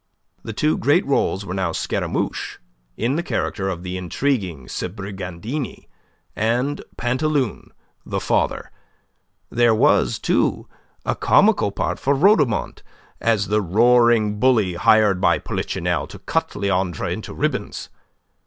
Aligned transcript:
The 0.41 0.51
two 0.51 0.79
great 0.79 1.05
roles 1.05 1.45
were 1.45 1.53
now 1.53 1.71
Scaramouche, 1.73 2.57
in 2.97 3.17
the 3.17 3.21
character 3.21 3.69
of 3.69 3.83
the 3.83 3.97
intriguing 3.97 4.65
Sbrigandini, 4.67 5.89
and 6.35 6.83
Pantaloon 6.97 7.71
the 8.03 8.19
father. 8.19 8.71
There 9.51 9.75
was, 9.75 10.17
too, 10.17 10.67
a 11.05 11.13
comical 11.15 11.71
part 11.71 11.99
for 11.99 12.15
Rhodomont, 12.15 12.81
as 13.19 13.49
the 13.49 13.61
roaring 13.61 14.39
bully 14.39 14.73
hired 14.73 15.21
by 15.21 15.37
Polichinelle 15.37 16.07
to 16.07 16.17
cut 16.17 16.55
Leandre 16.55 17.11
into 17.13 17.35
ribbons. 17.35 17.89